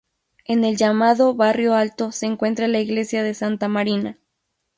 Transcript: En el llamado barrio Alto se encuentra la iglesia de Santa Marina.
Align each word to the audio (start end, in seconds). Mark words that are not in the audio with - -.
En 0.45 0.65
el 0.65 0.77
llamado 0.77 1.35
barrio 1.35 1.75
Alto 1.75 2.11
se 2.11 2.25
encuentra 2.25 2.67
la 2.67 2.79
iglesia 2.79 3.21
de 3.21 3.35
Santa 3.35 3.67
Marina. 3.67 4.17